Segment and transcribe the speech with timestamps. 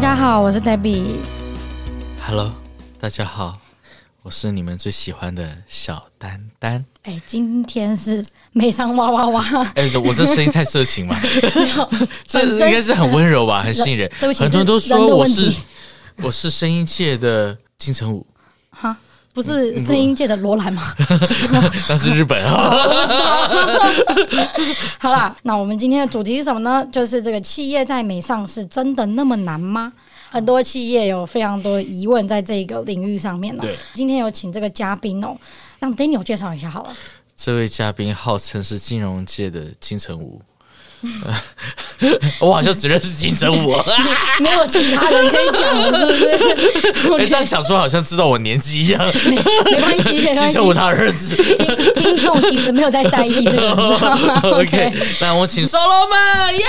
[0.00, 1.16] 家好，我是 Debbie。
[2.26, 2.50] Hello，
[2.98, 3.58] 大家好，
[4.22, 6.82] 我是你们最喜欢的小丹丹。
[7.02, 9.44] 哎，今天是美商哇哇哇！
[9.74, 11.14] 哎，我这声音太色情吗？
[12.24, 14.10] 这应该是很温柔吧，很吸引人。
[14.18, 15.52] 很多人都说我是
[16.22, 18.26] 我是声音界的金城武。
[18.70, 18.96] 哈，
[19.32, 20.82] 不是声音界的罗兰吗？
[21.88, 22.70] 那是日本啊。
[24.98, 26.86] 好啦，那我们今天的主题是什么呢？
[26.92, 29.92] 就是这个企业在美上市真的那么难吗？
[30.30, 33.62] 很多企业有非常多的疑问在这个领域上面呢。
[33.62, 35.36] 对，今天有请这个嘉宾哦，
[35.78, 36.92] 让 Daniel 介绍一下好了。
[37.36, 40.40] 这位嘉宾号称是金融界的金城武。
[42.40, 43.74] 我好像只认识金城武，
[44.40, 46.26] 没有其他人可以讲了，是不是？
[47.18, 49.00] 哎，这样讲说好像知道我年纪一样。
[49.24, 51.36] 没没关系，金城武他儿子。
[51.36, 53.70] 听听众其实没有在在意这个。
[54.58, 56.68] OK，那我请 Solomon 呀。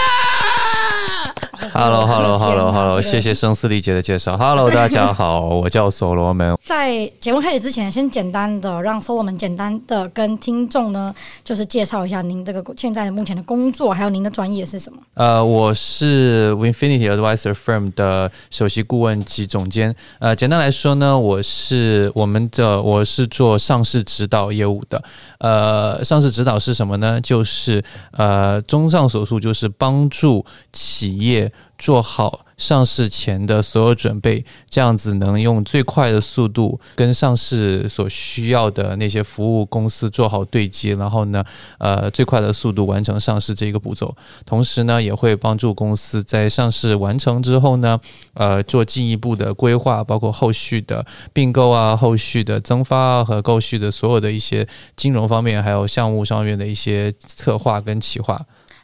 [1.73, 4.38] Hello，Hello，Hello，Hello， 谢谢声嘶力竭的介绍。
[4.38, 6.58] Hello，大家好， 我叫 Solomon。
[6.66, 14.99] 在节目开始之前，先简单的让 Solomon 简单的跟听众呢，就是介绍一下您这个现在的目前的工作，还有您的专业是什么？
[15.14, 19.95] 呃，我是 Winfinity Advisor Firm 的首席顾问及总监。
[20.19, 25.02] 呃，简单来说呢，我是我们的我是做上市指导业务的。
[25.39, 27.22] 呃，上市指导是什么呢？
[27.22, 31.49] 就是呃，综上所述，就是帮助企业。
[31.82, 41.44] 做好上市前的所有准备，这样子能用最快的速度跟上市所需要的那些服务公司做好对接，然后呢，
[41.80, 44.16] 呃，最快的速度完成上市这个步骤。
[44.46, 48.00] 同时呢，也会帮助公司在上市完成之后呢，
[48.36, 58.40] 呃，做进一步的规划，包括后续的并购啊、后续的增发啊和后续的所有的一些金融方面，还有项目上面的一些策划跟企划。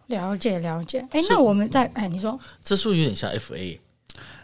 [0.07, 2.39] 了解了解，哎，那我们在哎，你说。
[2.63, 3.29] 这是不是有点像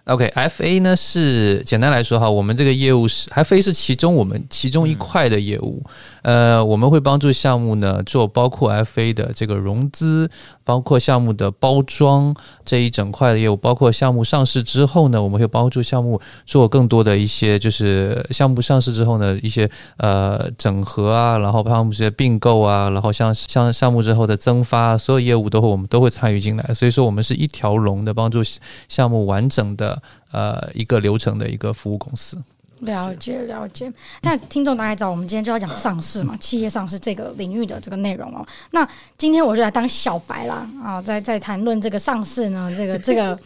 [0.05, 5.81] FA？OK，FA 呢是简单来说哈，我们这个业务是 FA 是其中我们其中一块的业务，
[6.23, 10.29] 嗯、呃，我们会帮助项目呢做包括 FA 的这个融资，
[10.65, 28.41] 包括项目的包装这一整块的业务，包括项目上市之后呢，我们会帮助项目做更多的一些就是项目上市之后呢一些呃整合啊，然后项目这些并购啊，然后像像项目之后的增发，所有业务都会我们都会参与进来，所以说我们是一条龙的帮助
[28.89, 29.92] 项目完整的。
[30.31, 32.37] 呃，一个流程的一个服务公司。
[32.79, 33.89] 了解了解，
[34.23, 38.45] 那听众大概知道，我们今天就要讲上市嘛， 企业上市这个领域的这个内容哦。
[38.71, 38.85] 那
[39.17, 43.39] 今天我就来当小白啦啊，在在谈论这个上市呢，这个 这个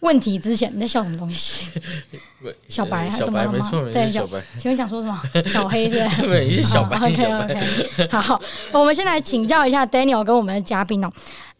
[0.00, 1.70] 问题之前，你在笑什么东西？
[2.68, 3.70] 小白还是怎么了吗？
[3.90, 5.22] 对，小白，请问想说什么？
[5.46, 6.44] 小黑对对？
[6.48, 6.98] 你是小白。
[6.98, 8.38] OK OK，好，
[8.72, 11.10] 我们先来请教一下 Daniel 跟我们的嘉宾哦。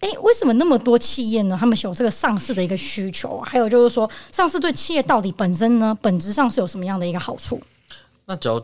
[0.02, 1.56] 哎，为什么那么多企业呢？
[1.58, 7.62] 他们有这个上市的一个需求，还有就是说，上市对企业到底本身呢，本质上是有什么样的一个好处？
[8.24, 8.60] 那只要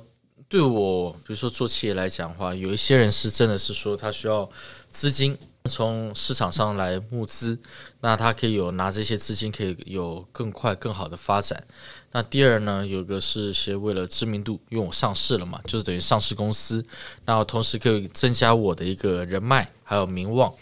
[0.49, 4.51] 对我，比如说做企业来讲的话，有一些人是真的是说他需要
[4.91, 7.57] 资金从市场上来募资，
[8.01, 11.63] 那他可以有拿这些资金可以有更快更好的发展。
[12.11, 16.85] 那第二呢，有个是些为了知名度，因为我上市了嘛，就是等于上市公司，
[17.27, 20.53] 那同时可以增加我的一个人脉还有名望。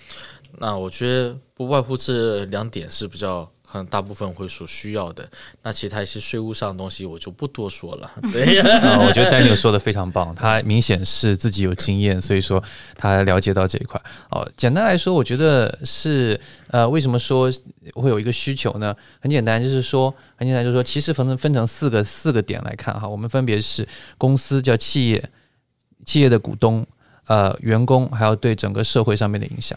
[0.58, 5.28] 那我觉得不外乎这两点是比较很大部分会所需要的。
[5.62, 8.10] 那其他一些税务上的东西我就不多说了。
[8.32, 12.62] 对，我觉得 Daniel 说的非常棒，他明显是自己有经验，所以说
[12.96, 14.00] 他了解到这一块。
[14.30, 17.52] 哦，简单来说，我觉得是呃，为什么说
[17.94, 18.94] 会有一个需求呢？
[19.20, 23.86] 很简单，就是说很简单，就是说其实分成分成四个四个点来看哈，我们分别是
[24.16, 25.30] 公司叫企业，
[26.04, 26.86] 企业的股东，
[27.26, 29.76] 呃，员工，还有对整个社会上面的影响。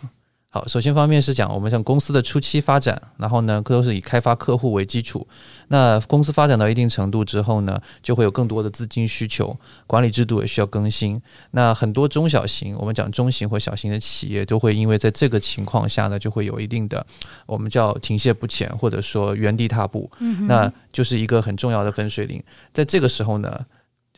[0.51, 5.27] 好，首先方面是讲我们像公司的初期发展，然后呢，都是以开发客户为基础。
[5.67, 9.55] 那公司发展到一定程度之后呢，就会有更多的资金需求，
[9.85, 11.21] 管理制度也需要更新。
[11.51, 17.05] 那很多中小型，我们讲中型或小型的企业，都会因为在这个情况下呢，就会有一定的
[17.45, 20.09] 我们叫停歇不前，或者说原地踏步。
[20.17, 22.43] 嗯哼，那就是一个很重要的分水岭。
[22.73, 23.63] 在这个时候呢。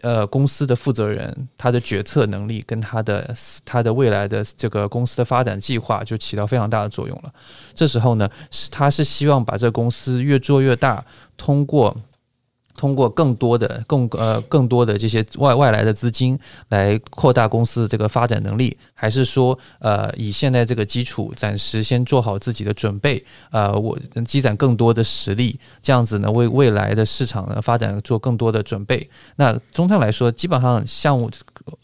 [0.02, 3.34] 呃，公司的负责人他的决策能力跟他的
[3.64, 7.32] 他的未来的这个公司的发展计划就起到非常大的作用了。
[7.74, 11.06] 这时候呢，是他是希望把这公司越做越大，
[11.38, 11.96] 通过。
[12.82, 16.36] 通过更多的、更呃更多的这些外外来的资金
[16.70, 23.96] 来扩大公司的这个发展能力，还是说呃以现在这个基础暂时先做好自己的准备，呃我
[24.26, 29.08] 积攒更多的实力，这样子呢为未来的市场呢发展做更多的准备。
[29.36, 31.30] 那综上来说，基本上项目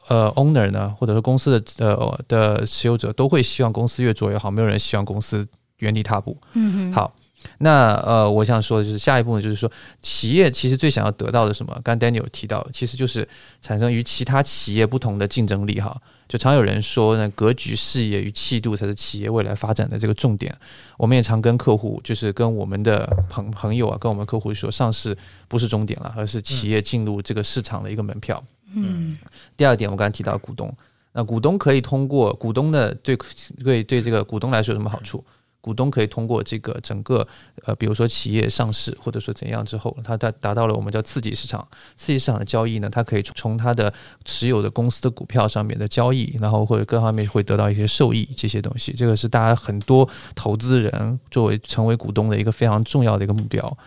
[0.08, 5.48] 呃 owner 呢或者说公司的呃的持有者都会希望公司越做越好，没有人希望公司
[5.78, 6.36] 原地踏步。
[6.54, 7.14] 嗯哼，好。
[7.60, 11.80] 那呃，我想说的就是下一步呢，就是说企业其实最想要得到的什么？
[11.84, 13.28] 刚 Daniel 提到，其实就是
[13.62, 16.00] 产生与其他企业不同的竞争力哈。
[16.28, 20.54] 就常有人说呢，格局、视野与气度才是企业未来发展的这个重点。
[20.98, 25.18] 我们也常跟客户，就是跟我们的朋朋友啊，跟我们客户说，上市
[25.48, 28.44] 不是终点了，而是企业进入这个市场的一个门票。
[28.76, 29.18] 嗯。
[29.56, 30.76] 第二点，我刚才提到股东，
[31.14, 33.18] 那股东可以通过股东的对
[33.64, 35.24] 对对这个股东来说有什么好处？
[35.60, 37.28] 股东可以通过这个整个
[37.66, 41.68] 呃，比如说企业上市或者说怎样之后，它达达到了我们叫刺激市场。
[41.96, 43.94] 刺激市场的交易呢，它可以从它的
[44.24, 48.94] 持有的公司的股票上面的交易，然后或者各方面会得到一些受益这些东西。
[48.94, 53.78] 这个是大家很多投资人作为成为股东的一个非常重要的一个目标。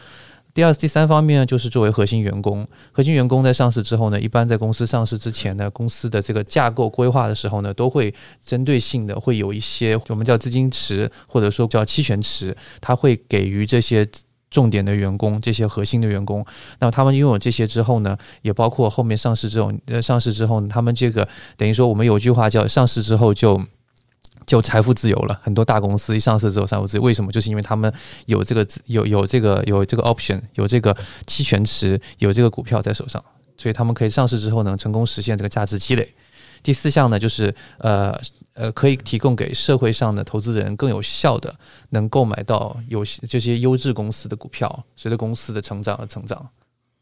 [0.52, 2.66] 第二、第三方面呢，就是作为核心员工。
[2.92, 14.08] 核心员工在上市之后呢，一般在公司上市之前呢，公司的这个架构规划的时候呢，都会针对性的会有一些我们叫资金池，或者说叫期权池，他会给予这些
[14.50, 16.44] 重点的员工、这些核心的员工。
[16.80, 23.60] 那他们拥有这些之后呢，也包括后面上市之后，上市之后，他们这个等于说我们有句话叫上市之后就。
[24.50, 27.30] 就财富自由了，很多大公司一上市之后财富自由，为什么？
[27.30, 27.92] 就是因为他们
[28.26, 33.24] 有这个有有这个有这个 option，有这个期权池，有这个股票在手上，
[33.56, 36.12] 所以他们可以上市之后呢，成功实现这个价值积累。
[36.64, 38.20] 第四项呢，就是呃
[38.54, 41.54] 呃，可以提供给社会上的投资人更有效的
[41.90, 46.44] 能购买到有这些优质公司的股票，随着公司的成长而成长。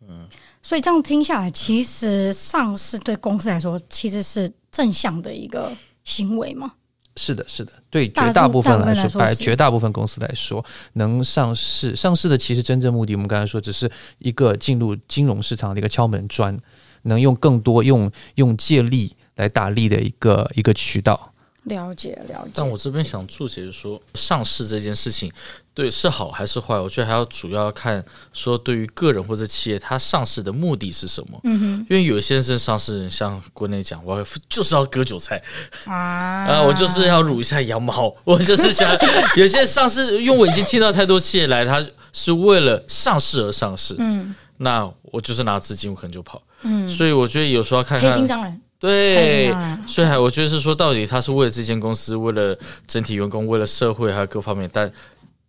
[0.07, 0.29] 嗯，
[0.61, 5.73] 所以这样听下来，其实上市对公司来说其实是正向的一个
[6.05, 6.75] 行为吗？
[7.19, 16.57] 是的，是的，对绝大部分来说，来绝大部分公司来说，能上市，上市的其实真正目的，我们刚才说，只是一个进入金融市场的一个敲门砖，
[17.03, 21.35] 能用更多用用借力来打力的一个一个渠道。
[21.69, 25.31] 了解了解，但我这边想注解就是说，上市这件事情，
[25.73, 26.79] 对是好还是坏？
[26.79, 31.39] 我觉得还要主要看说，对于个人或者企业，它上市的目的是什么？
[31.45, 35.41] 嗯哼，因为有些是上市人，像国内讲，我就是要割韭菜。
[35.85, 38.91] 啊，啊，我就是要撸一下羊毛， 我就是想
[39.37, 48.61] 有些上市，因为我已经听到太多企业来，他是为了上市而上市，嗯，那我就是拿资金，我可能就跑，嗯，所以我觉得有时候要看看黑心商人。
[48.81, 49.53] 对，
[49.89, 54.91] 所以还我觉得是说，到底他是为了这间公司，为了整体员工，为了社会，还有各方面，但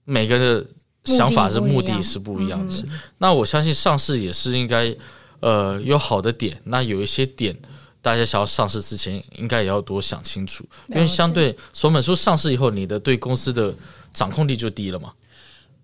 [0.03, 0.65] 每个人的
[1.03, 2.73] 想法是目的是不一样的。
[3.19, 4.95] 那我相信上市也是应该，
[5.41, 6.59] 呃，有好的点。
[6.63, 7.55] 那有一些点，
[8.01, 13.71] 大家想要上市之前，应该也要多想清楚，因为相对所本书上市以后，你的对公司的
[14.11, 15.11] 掌控力就低了嘛。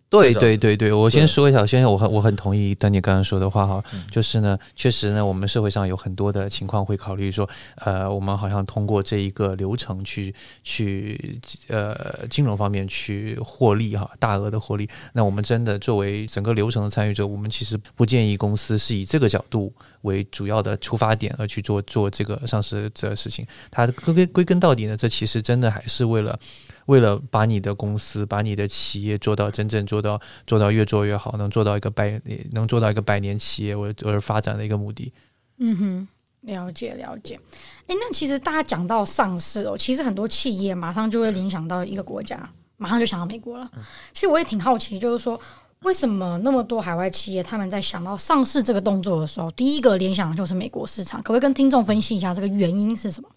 [0.08, 14.88] 对对对对，我先说一下，先我很我很同意丹尼刚刚说的话哈，就是呢，确实呢，我们社会上有很多的情况会考虑说，呃，我们好像通过这一个流程去去呃金融方面去获利哈，大额的获利。
[15.12, 19.74] 那我们真的作为整个流程的参与者，我们其实不建议公司是以这个角度
[20.04, 23.46] 为主要的出发点而去做做这个上市这事情。
[23.70, 26.40] 它归根归根到底呢，这其实真的还是为了。
[26.86, 32.22] 为了把你的公司、把你的企业做到真正做到做到越做越好，能做到一个百
[32.52, 35.12] 能做到一个百年企业我而发展的一个目的。
[35.58, 36.08] 嗯哼，
[36.42, 37.40] 了解了解。
[37.88, 43.68] 哎，那其实大家讲到上市哦，其实很多企业马上就会联想到一个国家，马上就想到美国了。
[44.14, 45.40] 其实我也挺好奇，就是说
[45.80, 51.22] 为什么那么多海外企业他们在想到上市这个动作的时候，第一个联想的就是美国市场？
[51.22, 53.30] 可不可以跟听众分析一下这个原因是什么？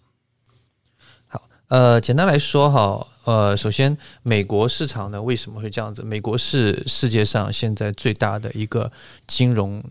[1.27, 6.01] 好呃，简单来说哈，呃，首先美国市场呢，为什么会这样子？
[6.01, 8.91] 美国是世界上现在最大的一个
[9.27, 9.83] 金融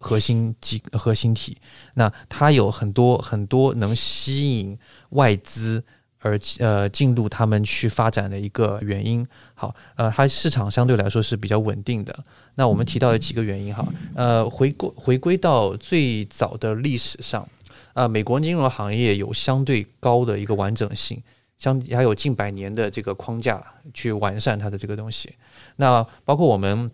[0.00, 1.56] 核心机核心体，
[1.94, 4.76] 那它有很多很多能吸引
[5.10, 5.84] 外资
[6.18, 9.24] 而呃进入他们去发展的一个原因。
[9.54, 12.24] 好，呃，它市场相对来说是比较稳定的。
[12.56, 17.48] 那我们提到的几个原因哈，呃，回归回归到最早的历史上。
[17.92, 21.20] 啊，美国金融行业有相对高的一个完整性，
[21.60, 23.62] 相还有近百年的这个框架
[23.94, 25.32] 去完善它的这个东西。
[25.76, 26.90] 那包括我们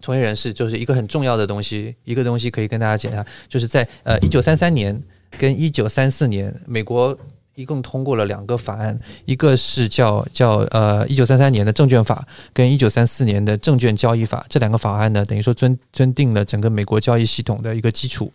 [0.00, 4.98] 从业人士，就是一个很重要的东西，一个东西可以跟大家讲一下，就是在呃一九三三年
[5.36, 7.18] 跟一九三四年，美国
[7.56, 14.44] 一共通过了两个法案，一个是叫叫呃一九三三年的证券法，跟一九三四年的证券交易法。
[14.48, 18.32] 这两个法案呢，等于说尊尊定了整个美国交易系统的一个基础。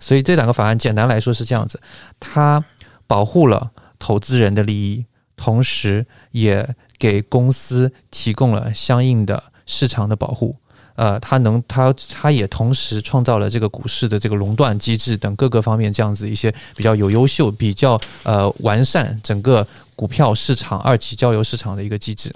[0.00, 1.78] 所以这两个法案简单来说是这样子，
[2.18, 2.64] 它
[3.06, 3.70] 保护了
[4.02, 5.06] 投资人的利益，
[5.36, 10.56] 同时也给公司提供了相应的市场的保护。
[10.96, 22.34] 呃，它能，它它也同时创造了这个股市的这个垄断机制等各个方面这样子一些比较有优秀、比较呃完善整个股票市场二级交流市场的一个机制。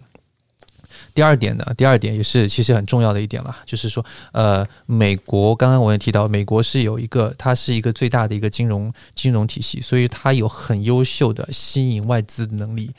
[1.16, 12.90] 第二点呢，第二点也是其实很重要的一点了，就是说，呃，美国刚刚我也提到，美国是有一个，它是一个最大的一个金融金融体系，所以它有很优秀的吸引外资的能力。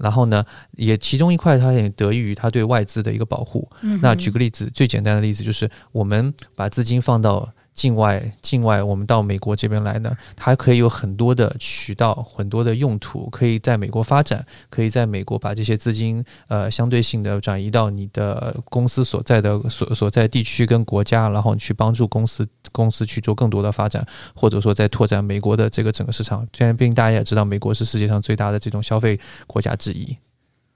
[0.00, 0.42] 然后呢，
[0.76, 3.68] 也其中一块它也得益于它对外资的一个保护。
[3.82, 7.46] 嗯、那举个例子，最简单的例子就是，我们把资金放到。
[7.78, 24.04] 境外，境外，我们到美国这边来呢，它可以有很多的渠道，很多的用途，可以在美国发展，可以在美国把这些资金，呃，相对性的转移到你的公司所在的所所在地区跟国家，然后去帮助公司公司去做更多的发展，
[24.34, 26.44] 或者说在拓展美国的这个整个市场。
[26.52, 29.16] 虽然毕竟大家也知道，美国是世界上最大的这种消费
[29.46, 30.16] 国家之一。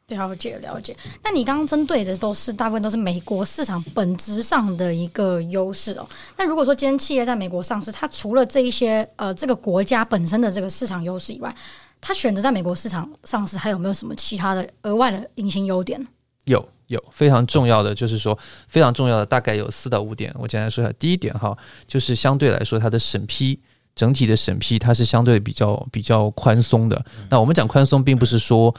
[0.09, 0.95] 了解了解，
[1.25, 6.07] 那你刚刚针对的都是大部分都是美国市场本质上的一个优势哦。
[6.37, 11.55] 那如果说今天企业在美国上市，它除了这一些呃这个国家本身的这个市场优势以外，
[11.99, 16.07] 它选择在美国市场上市，还有没有什么其他的额外的隐形优点？
[16.45, 20.35] 有有非常重要的，就是说非常重要的大概有四到五点。
[20.39, 21.57] 我简单说一下，第一点哈，
[21.87, 23.59] 就是相对来说它的审批
[23.95, 27.03] 整体的审批它是相对比较比较宽松的。
[27.31, 28.75] 那我们讲宽松，并不是说。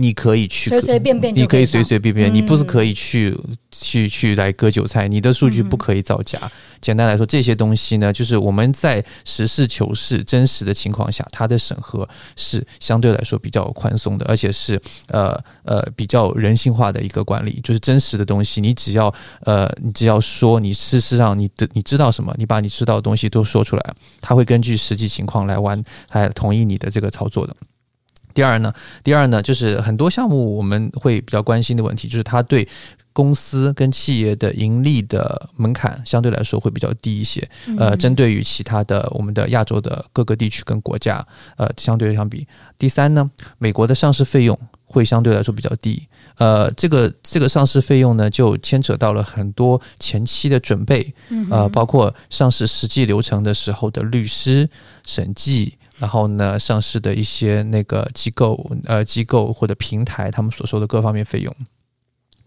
[0.00, 3.36] 你可以去随随便便，你可以随随便便，你不是可以去
[3.72, 6.38] 去去来割韭菜，你的数据不可以造假。
[6.80, 17.60] 简单来说，这些东西呢，就是我们在实事求是、真实的情况下，它的审核是相对来说比较宽松的，而且是呃呃比较人性化的一个管理。
[17.64, 27.56] 就是真实的东西，你只要呃你只要说你事实上你的你知道什么，你把你知道的东西都说出来，他会根据实际情况来完来同意你的这个操作的。
[28.38, 32.68] 第二呢，第二呢，就是很多项目我们会比较关心的问题，就是它对
[33.12, 37.42] 公司跟企业的盈利的门槛相对来说会比较低一些。
[37.76, 41.26] 呃，针对于其他的我们的亚洲的各个地区跟国家，
[41.56, 42.46] 呃，相对相比。
[42.78, 43.28] 第三呢，
[43.58, 46.00] 美国的上市费用会相对来说比较低。
[46.36, 51.12] 呃，这个这个上市费用呢，就牵扯到了很多前期的准备，
[51.50, 54.70] 呃，包括上市实际流程的时候的律师
[55.04, 55.74] 审计。
[55.98, 61.54] 然后呢，上市的一些那个机构、呃机构或者平台，他们所收的各方面费用。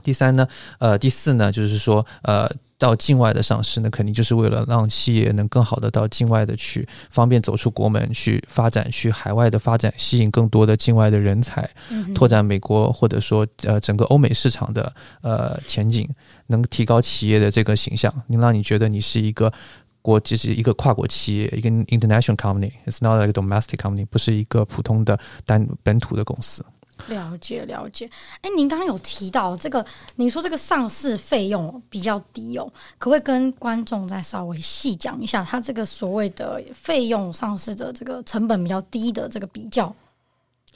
[0.04, 0.48] 第三呢，
[0.80, 11.70] 呃，第四呢，就是说，呃，到境外的上市呢，肯定就是为了让企业能更好的到境外的去，方便走出国门去发展，去海外的发展，吸引更多的境外的人才，
[12.16, 14.92] 拓展美国或者说呃整个欧美市场的
[15.22, 16.10] 呃前景，
[16.48, 19.54] 能提高企业的这个形象，能让你觉得你是一个。
[20.02, 26.66] 国就是一个跨国企业，一个 international company，it's not like a domestic company，不是一个普通的单本土的公司。
[27.08, 28.08] 了解了解。
[28.42, 29.84] 哎，您刚刚有提到这个，
[30.18, 39.92] 您说这个上市费用比较低哦，可不可以跟观众再稍微细讲一下，它这个所谓的费用上市的这个成本比较低的这个比较，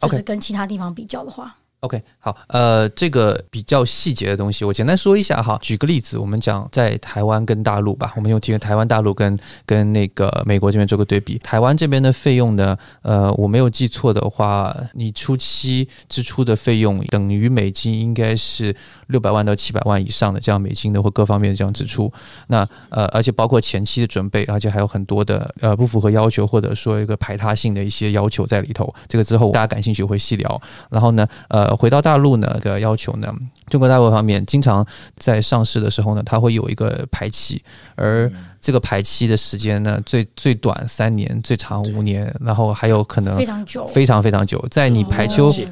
[0.01, 1.55] 就是跟其他地方比较的话。
[1.81, 5.55] OK，好，呃，这个比较细节的东西，我简单说一下哈。
[5.61, 11.37] 举个例子，我们讲在台湾跟大陆吧，我们用提个台湾、大陆跟跟那个美国这边做个对比。
[11.43, 22.11] 台湾这边的费用呢，呃，我没有记错的话，你初期支出的费用等于美金应该是六百万到七百万以上的这样美金的或各方面的这样支出。
[22.47, 28.91] 那呃，而且包括前期的准备，而且还有很多的呃不符合要求或者说一个排他性的一些要求在里头。
[29.07, 30.59] 这个之后大家感兴趣会细聊。
[30.89, 31.64] 然后呢，呃。
[31.75, 33.33] 回到大陆呢，个要求呢，
[33.69, 37.63] 中国大陆方面经常在上市的时候呢，它会有一个排期，
[37.95, 38.29] 而
[38.59, 44.65] 这个排期的时间呢，最最短三年，最长五年，然后还有可能非常久，非常非常久。
[44.69, 45.67] 在你排期，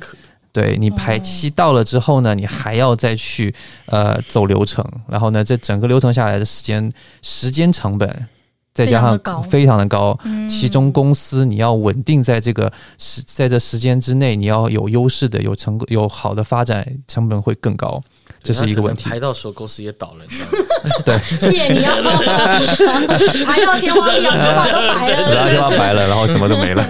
[0.51, 3.53] 对你排期到了之后呢，你还要再去
[3.87, 8.27] 呃走流程，然后呢，这整个流程下来的时间时间成本。
[8.73, 10.17] 再加上非常的高，
[10.49, 18.01] 其中公司你要稳定在这个时，在这时间之内，你要有优势的、有成有好的发展，成本会更高，
[18.41, 19.07] 这是一个问题。
[19.09, 20.25] 排到时候公司也倒了？
[21.05, 21.95] 对， 谢谢你啊！
[23.45, 26.83] 排到天荒地老，头发都白了，然后天花白了，然后什么都没了。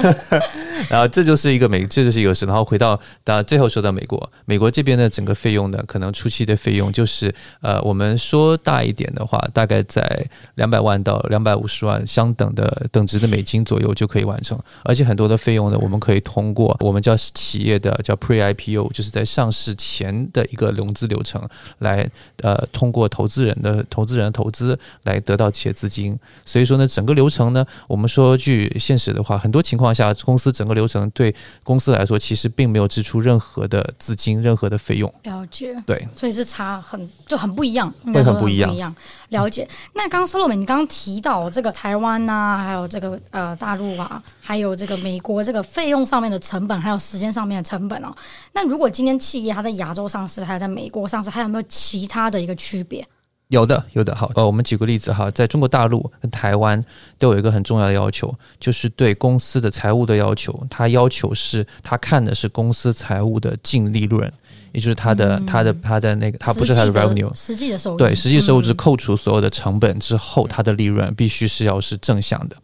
[0.90, 2.46] 然后这就是一个美，这就是一个事。
[2.46, 10.26] 然后回到到最后说到美国，美国这边的整个费用呢，可能初期的费用就是呃，我们说大一点的话，大概在
[10.56, 14.60] 两百万到两百五十万相等的等值的美金左右就可以完成。
[14.84, 21.42] 而且很多的费用呢，我们可以通过我们叫企业的叫 Pre-IPO，就是在上市前的一个融资流程
[21.80, 22.10] 来
[22.42, 26.18] 呃，通过投资人的投资人投资来得到企业资金。
[26.46, 35.14] 所以说呢，整个流程呢，我们说句现实的话，很多情况下公司整个个流程对公司来说，其实并没有支出任何的资金、任何的费用。
[35.24, 38.74] 了解，对，所以是差很就很不一样，会很不一样。
[38.74, 38.94] 一样
[39.30, 39.68] 了解。
[39.94, 48.14] 那刚刚 Salome，你刚刚提到这个台湾啊，还有这个呃大陆啊，还有这个美国，这个费用上面的成本，还有时间上面的成本哦。
[48.54, 53.06] 那如果今天企业它在亚洲上市，还有在美国上市，还有没有其他的一个区别？
[53.54, 54.16] 有的，有的。
[54.16, 56.84] 好，呃，我们举个例子哈，在中国大陆跟台湾
[57.20, 60.66] 都有一个很重要的要求，就是对公司的财务的要求。
[60.72, 64.32] 它要求是，他看的是公司财务的净利润，
[64.72, 67.98] 也就是他的、他的、他的那个，他不是他的 revenue，实际的收入。
[67.98, 72.58] 对，实际收入是扣除所有的成本之后，它的利润必须是要是正向的。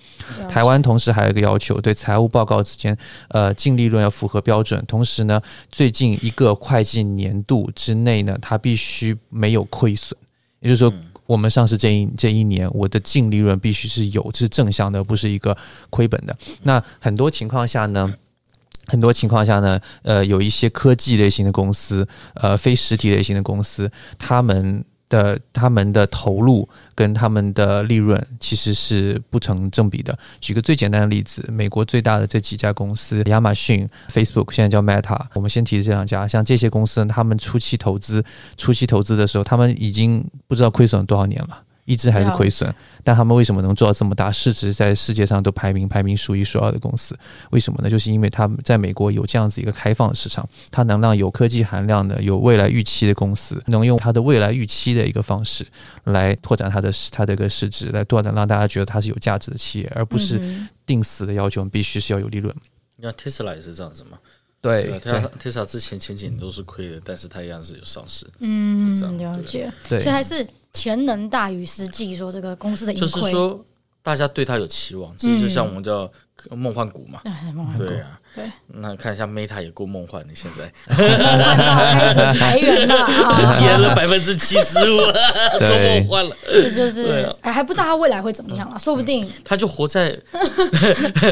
[0.50, 4.84] 台湾同时还有一个要求，对财务报告之间，呃，净利润要符合标准。
[4.88, 5.40] 同时呢，
[5.72, 10.18] 最近一个会计年度之内呢，它必须没有亏损。
[10.60, 10.94] 也就是说，
[11.26, 15.56] 我们上市这一这一年，我的净利润必须是有，是正向的，不是一个
[15.90, 16.38] 亏本的。
[16.64, 18.14] 那很多情况下呢，
[18.88, 24.84] 很多情况下呢，呃，有一些科技类型的公司，呃，非实体类型的公司，他们。
[25.10, 30.18] 的他们的投入跟他们的利润其实是不成正比的。
[30.40, 38.24] 举个最简单的例子，美国最大的这几家公司，亚马逊、Facebook，现在叫 Meta，我们先提的这两家，像这些公司，他们初期投资，
[38.56, 41.64] 初期投资的时候，他们已经不知道亏损了多少年了。
[41.90, 42.72] 一直还是亏损，
[43.04, 47.18] 但他们为什么能做到这么大市值，在世界上都排名排名数一数二的公司？
[47.50, 47.90] 为什么呢？
[47.90, 55.66] 就是因为他们在美国有这样子一个开放的市场，它能让有科技含量的、有未来预期的公司，能用它的未来预期的一个方式
[56.04, 60.40] 来拓展它的它的一个市值，来拓展让大家觉得它是有价值的企业，而不是
[60.86, 62.56] 定死的要求必须是要有利润。
[62.98, 64.20] 你看 Tesla 也是这样子嘛？
[64.62, 68.26] 对，对，Tesla 之前前几年都是亏的，但是它一样是有上市。
[68.40, 69.72] 嗯，了解。
[69.90, 70.48] 对，所以还是。
[70.72, 73.66] 潜能大于实际，说这个公司的盈亏，就是说
[74.04, 76.10] 大家对它有期望，这就像我们叫
[76.52, 78.19] 梦幻股嘛，嗯、对啊。
[78.36, 80.72] 对，那看一下 Meta 也够梦幻的，现在。
[80.96, 81.66] 梦幻到
[82.00, 84.98] 开始裁员了啊， 跌了百分之七十五，
[85.60, 86.36] 都梦幻了。
[86.48, 88.78] 这就是哎，还不知道他未来会怎么样啊？
[88.78, 89.28] 说不定。
[89.44, 90.12] 他就活在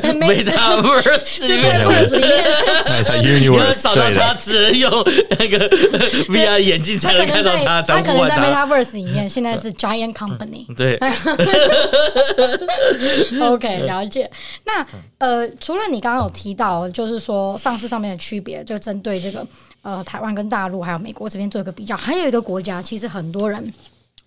[0.01, 4.91] Metaverse 里面，因为找到他只能用
[5.31, 5.69] 那个
[6.29, 7.81] VR 眼镜才能看到他。
[7.81, 10.65] 他可能在 Metaverse 里面，现在是 Giant Company。
[10.75, 10.99] 对
[13.41, 14.29] ，OK，了解。
[14.65, 14.85] 那
[15.19, 16.89] 呃，除了你刚刚有提到。
[16.91, 19.45] 就是说，上市上面的区别，就针对这个
[19.81, 21.95] 呃，台湾跟大陆还有美国这边做一个比较。
[21.95, 23.73] 还有一个国家，其实很多人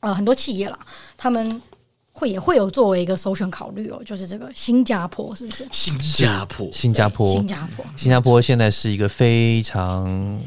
[0.01, 0.79] 呃，很多企业啦，
[1.17, 1.61] 他们
[2.13, 5.67] 会也会有作为一个首选考虑哦，就是这个新加坡，是不是？
[5.71, 10.41] 新加坡，新加坡，新加坡，新加坡现在是一个非常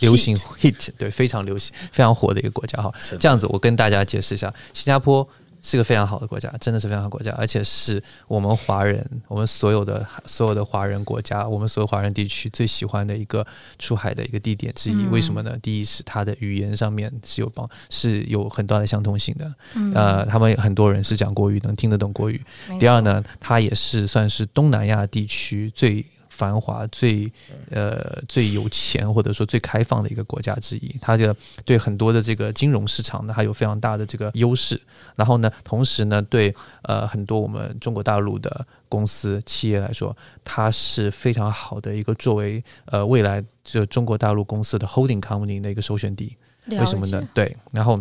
[0.00, 2.92] 流行 hit，对，非常流行、非常火的一个国家哈。
[3.18, 5.26] 这样子，我跟大家解释一下，新加坡。
[5.62, 13.46] 是个非常好的国家，真的是非常好的国家，而且是我们华人，我们所有的所有的华人国家，我们所有华人地区最喜欢的一个
[13.78, 14.94] 出海的一个地点之一。
[14.94, 15.56] 嗯、为什么呢？
[15.60, 19.54] 第一是它的语言上面是有帮，是有很大的相通性的。
[19.74, 22.40] 嗯、呃，他们很多人是讲国语，能听得懂国语。
[22.78, 26.04] 第二呢，它也是算是东南亚地区最。
[26.38, 27.30] 繁华最
[27.70, 34.80] 呃最有钱或者说最开放的一个国家之一，它的对很多的这个金融市场呢，还有非常大的这个优势。
[35.16, 46.36] 然后呢，同时呢，对呃很多我们中国大陆的公司企业来说，它是非常好的一个作为呃未来这中国大陆公司的 holding company 的一个首选地。
[46.68, 47.28] 为什么呢？
[47.34, 47.98] 对，然后。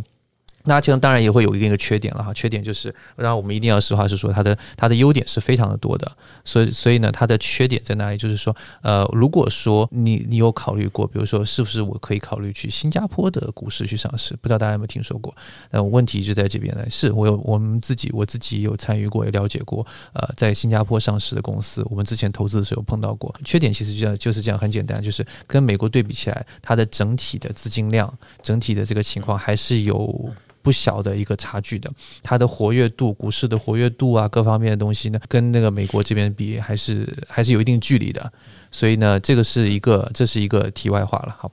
[0.67, 6.11] 那其实当然也会有一定的缺点了哈，缺点就是，然我们一定要实话实说，它的它的优点是非常的多的，
[6.43, 8.17] 所以所以呢，它的缺点在哪里？
[8.17, 14.35] 就是说，呃，如果说你你有考虑过，比如说是不是我可以考虑去新加坡的股市去上市？
[14.41, 15.33] 不知道大家有没有听说过？
[15.71, 23.33] 那问题就在这边呢，是我有我们自己我自己有参与过，也了解过，呃，在新加坡上市的公司，我们之前投资的时候碰到过。
[23.45, 30.29] 缺点其实就这样就是这样，很简单，就是跟美国对比起来，它的整体的资金量、整体的这个情况还是有。
[30.67, 31.89] 不小的一个差距的，
[32.21, 38.29] 它的活跃度、股市的活跃度啊，各方面的东西呢，跟那个美国这边比，还是还是有一定距离的。
[38.69, 41.33] 所以呢，这个是一个，这是一个题外话了。
[41.39, 41.49] 好，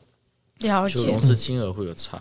[0.58, 0.96] 了解。
[0.96, 2.18] 就融资金额会有差，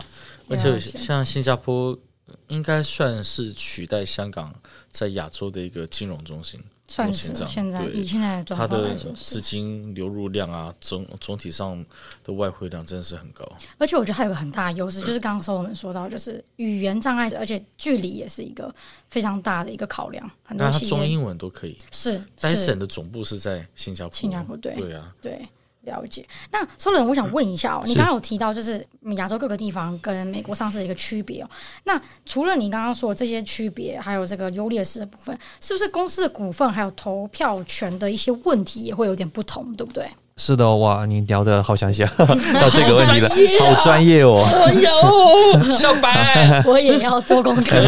[0.48, 1.98] 而且像新加坡
[2.46, 4.54] 应该算是取代香港
[4.88, 6.60] 在亚洲的一个金融中心。
[6.86, 11.84] 算是现在以现在的状况来说，它的资金流入量啊，总总体上
[12.22, 13.44] 的外汇量真的是很高。
[13.78, 18.72] 而且我觉得还有个很大的优势，就是刚刚说我们说到，就是语言障碍，而且距离也是一个
[19.08, 20.30] 非常大的一个考量。
[20.44, 21.76] 很多它中英文都可以。
[21.90, 24.14] 是，戴森的总部是在新加坡。
[24.14, 25.40] 新加坡对对啊，对。
[25.84, 26.26] 了解。
[26.50, 31.48] 那 Solon，我想问一下哦，是你刚刚有提到就是亚洲各个地方跟美国上市的一个区别哦。
[31.84, 40.08] 那除了你刚刚说的这些区别，还有这个优劣势的部分，是不是公司的股份还有投票权的一些问题也会有点不同，对不对？
[40.36, 43.28] 是的，哇，你聊的好详细啊， 到这个问题了，
[43.60, 44.44] 好专业哦。
[44.50, 47.70] 我有小白， 我也要做功课，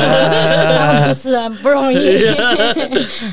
[0.79, 2.19] 当主持人不容易。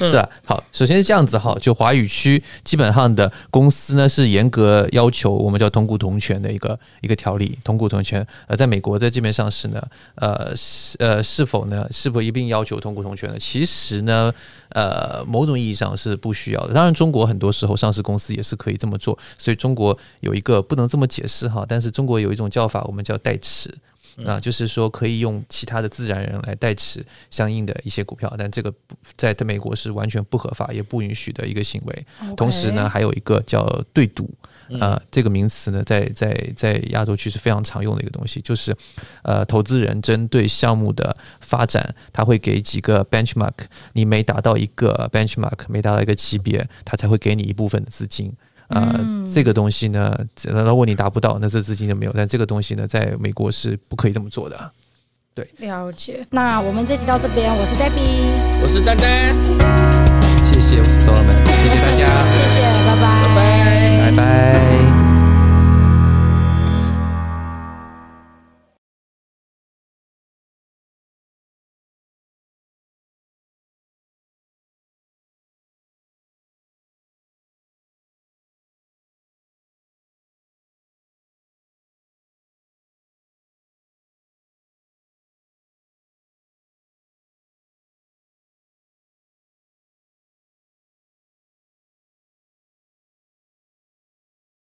[0.04, 8.26] 是啊，好，首先是这样子哈，就华语区基本上的公司呢是严格要求我们叫同股同权的一个一个条例，同股同权。
[8.48, 9.80] 呃，在美国在这边上市呢，
[10.16, 13.36] 呃是呃是否呢是否一并要求同股同权呢？
[13.40, 14.34] 其实呢，
[14.74, 16.74] 呃，某种意义上是不需要的。
[16.74, 23.74] 当然，中国很多时候上市公司也是可以这么做，所以中国有一个不能这么解释哈，但是中国有一种叫法，我们叫代持
[24.26, 28.72] 啊，就是说可以用其他的自然人来代持相应的一些股票，但这个
[29.18, 32.06] 在美国是完全不合法也不允许的一个行为。
[32.38, 34.30] 同时呢，还有一个叫对赌
[34.80, 38.76] 啊，这个名词呢，在在在亚洲区是非常常用的一个东西，就是
[39.24, 43.54] 呃，投资人针对项目的发展，他会给几个 benchmark，
[43.94, 48.32] 你每达到一个 benchmark，每达到一个级别，他才会给你一部分的资金。
[48.70, 52.14] 啊、呃，这个东西呢，如果你达不到，那这资金就没有。
[52.16, 54.72] 但这个东西呢，在美国是不可以这么做的。
[55.36, 56.26] 对，了解。
[56.30, 60.13] 那我们这集到这边，我是 Debbie，我是丹丹，
[60.54, 64.93] 谢谢我是 Solomon，谢谢大家，谢谢，拜拜，拜拜，拜拜。